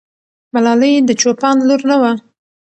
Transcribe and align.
ملالۍ 0.53 0.93
د 1.03 1.09
چوپان 1.21 1.57
لور 1.67 1.81
نه 1.89 1.95
وه. 2.01 2.11